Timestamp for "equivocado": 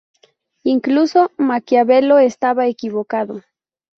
2.65-3.43